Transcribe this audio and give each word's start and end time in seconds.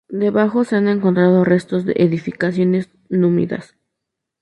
Debajo 0.09 0.63
se 0.63 0.77
han 0.77 0.87
encontrado 0.87 1.43
restos 1.43 1.85
de 1.85 1.93
edificaciones 1.97 2.89
númidas. 3.09 3.75